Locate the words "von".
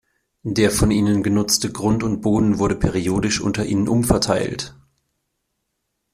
0.71-0.89